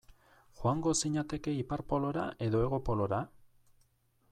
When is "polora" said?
1.93-2.25, 2.91-3.23